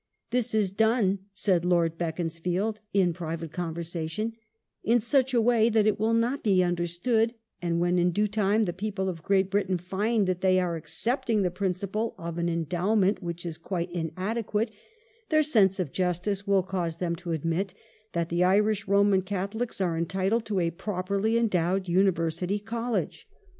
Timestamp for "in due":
7.99-8.27